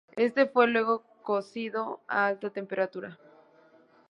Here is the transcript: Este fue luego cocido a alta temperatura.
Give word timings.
Este 0.15 0.47
fue 0.47 0.67
luego 0.67 1.03
cocido 1.21 1.99
a 2.07 2.25
alta 2.25 2.49
temperatura. 2.49 3.19